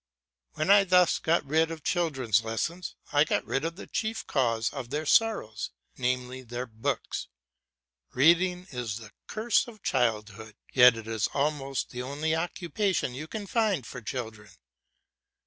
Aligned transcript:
When 0.53 0.71
I 0.71 0.83
thus 0.83 1.19
get 1.19 1.45
rid 1.45 1.69
of 1.69 1.83
children's 1.83 2.43
lessons, 2.43 2.95
I 3.13 3.23
get 3.23 3.45
rid 3.45 3.63
of 3.63 3.75
the 3.75 3.85
chief 3.85 4.25
cause 4.25 4.71
of 4.73 4.89
their 4.89 5.05
sorrows, 5.05 5.69
namely 5.95 6.41
their 6.41 6.65
books. 6.65 7.27
Reading 8.15 8.65
is 8.71 8.97
the 8.97 9.11
curse 9.27 9.67
of 9.67 9.83
childhood, 9.83 10.55
yet 10.73 10.97
it 10.97 11.05
is 11.05 11.27
almost 11.35 11.91
the 11.91 12.01
only 12.01 12.33
occupation 12.35 13.13
you 13.13 13.27
can 13.27 13.45
find 13.45 13.85
for 13.85 14.01
children. 14.01 14.49